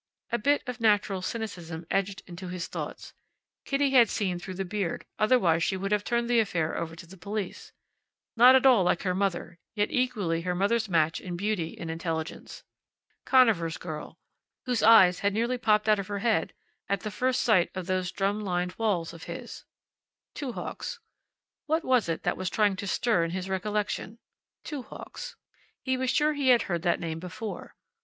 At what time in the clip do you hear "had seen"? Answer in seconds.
3.91-4.39